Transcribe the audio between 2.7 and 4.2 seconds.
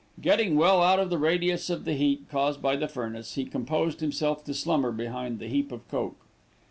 the furnace, he composed